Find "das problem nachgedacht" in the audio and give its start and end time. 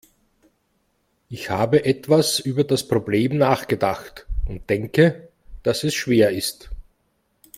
2.63-4.25